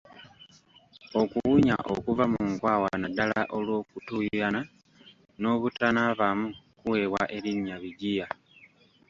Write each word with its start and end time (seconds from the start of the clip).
Okuwunya 1.21 1.75
okuva 1.93 2.23
mu 2.31 2.41
nkwawa 2.51 2.89
naddala 3.01 3.39
olw’okutuuyana 3.57 4.61
n’obutanaabamu 5.39 6.47
kuweebwa 6.79 7.23
erinnya 7.35 7.75
Bigiya. 7.83 8.27